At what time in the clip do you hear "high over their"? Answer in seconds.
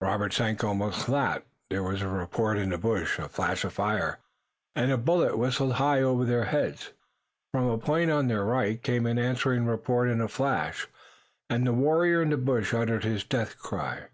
5.74-6.44